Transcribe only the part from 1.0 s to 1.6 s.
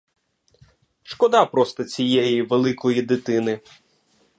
Шкода